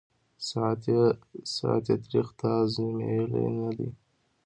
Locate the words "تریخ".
2.03-2.27